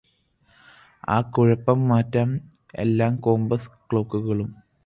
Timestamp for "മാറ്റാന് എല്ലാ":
1.87-3.09